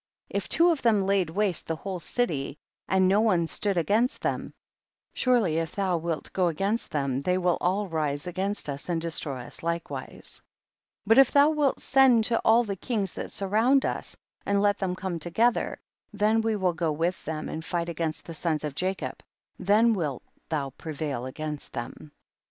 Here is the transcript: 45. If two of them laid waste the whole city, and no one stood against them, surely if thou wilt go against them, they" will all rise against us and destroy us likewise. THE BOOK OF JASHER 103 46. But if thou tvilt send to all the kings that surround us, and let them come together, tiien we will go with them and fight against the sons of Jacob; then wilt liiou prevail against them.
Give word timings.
45. 0.31 0.43
If 0.43 0.49
two 0.49 0.69
of 0.71 0.81
them 0.81 1.03
laid 1.03 1.29
waste 1.29 1.67
the 1.67 1.75
whole 1.75 1.99
city, 1.99 2.57
and 2.87 3.07
no 3.07 3.21
one 3.21 3.45
stood 3.45 3.77
against 3.77 4.23
them, 4.23 4.51
surely 5.13 5.57
if 5.59 5.75
thou 5.75 5.95
wilt 5.97 6.33
go 6.33 6.47
against 6.47 6.89
them, 6.89 7.21
they" 7.21 7.37
will 7.37 7.59
all 7.61 7.87
rise 7.87 8.25
against 8.25 8.67
us 8.67 8.89
and 8.89 8.99
destroy 8.99 9.41
us 9.41 9.61
likewise. 9.61 10.41
THE 11.05 11.13
BOOK 11.13 11.19
OF 11.21 11.27
JASHER 11.31 11.49
103 11.49 11.85
46. 11.93 11.93
But 12.01 12.05
if 12.07 12.07
thou 12.07 12.07
tvilt 12.09 12.09
send 12.17 12.23
to 12.23 12.39
all 12.43 12.63
the 12.63 12.75
kings 12.75 13.13
that 13.13 13.29
surround 13.31 13.85
us, 13.85 14.17
and 14.43 14.59
let 14.59 14.79
them 14.79 14.95
come 14.95 15.19
together, 15.19 15.79
tiien 16.17 16.41
we 16.41 16.55
will 16.55 16.73
go 16.73 16.91
with 16.91 17.23
them 17.25 17.47
and 17.47 17.63
fight 17.63 17.87
against 17.87 18.25
the 18.25 18.33
sons 18.33 18.63
of 18.63 18.73
Jacob; 18.73 19.21
then 19.59 19.93
wilt 19.93 20.23
liiou 20.49 20.75
prevail 20.79 21.27
against 21.27 21.73
them. 21.73 22.11